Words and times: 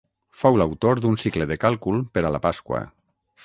Fou 0.43 0.55
l'autor 0.59 1.03
d'un 1.03 1.19
cicle 1.25 1.47
de 1.51 1.59
càlcul 1.67 2.03
per 2.17 2.27
a 2.27 2.35
la 2.37 2.41
Pasqua. 2.47 2.85